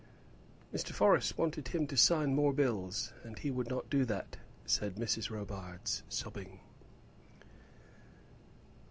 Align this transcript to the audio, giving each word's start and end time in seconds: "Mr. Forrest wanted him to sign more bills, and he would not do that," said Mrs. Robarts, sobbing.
"Mr. 0.73 0.93
Forrest 0.93 1.37
wanted 1.37 1.67
him 1.67 1.85
to 1.85 1.95
sign 1.95 2.33
more 2.33 2.51
bills, 2.53 3.13
and 3.23 3.37
he 3.37 3.51
would 3.51 3.69
not 3.69 3.87
do 3.91 4.03
that," 4.05 4.37
said 4.65 4.95
Mrs. 4.95 5.29
Robarts, 5.29 6.01
sobbing. 6.09 6.59